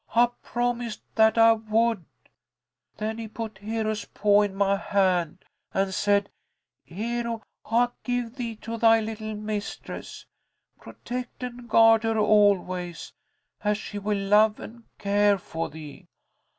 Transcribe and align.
I 0.15 0.29
promised 0.41 1.03
that 1.13 1.37
I 1.37 1.51
would. 1.51 2.05
Then 2.97 3.19
he 3.19 3.27
put 3.27 3.59
Hero's 3.59 4.03
paw 4.03 4.41
in 4.41 4.55
my 4.55 4.75
hand, 4.75 5.45
and 5.75 5.93
said, 5.93 6.31
'Hero, 6.85 7.43
I 7.69 7.89
give 8.01 8.35
thee 8.35 8.55
to 8.65 8.77
thy 8.77 8.99
little 8.99 9.35
mistress. 9.35 10.25
Protect 10.79 11.43
and 11.43 11.69
guard 11.69 12.01
her 12.01 12.17
always, 12.17 13.13
as 13.63 13.77
she 13.77 13.99
will 13.99 14.17
love 14.17 14.59
and 14.59 14.85
care 14.97 15.37
for 15.37 15.69
thee.' 15.69 16.07